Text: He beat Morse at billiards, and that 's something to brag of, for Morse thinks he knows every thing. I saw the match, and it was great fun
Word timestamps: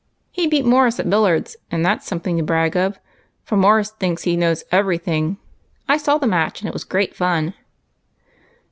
He 0.31 0.47
beat 0.47 0.65
Morse 0.65 0.99
at 0.99 1.11
billiards, 1.11 1.57
and 1.69 1.85
that 1.85 2.01
's 2.01 2.07
something 2.07 2.35
to 2.37 2.41
brag 2.41 2.75
of, 2.75 2.97
for 3.43 3.55
Morse 3.55 3.91
thinks 3.91 4.23
he 4.23 4.35
knows 4.35 4.63
every 4.71 4.97
thing. 4.97 5.37
I 5.87 5.97
saw 5.97 6.17
the 6.17 6.25
match, 6.25 6.59
and 6.59 6.67
it 6.67 6.73
was 6.73 6.83
great 6.83 7.15
fun 7.15 7.53